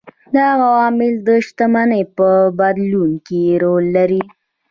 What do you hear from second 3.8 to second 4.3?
لري.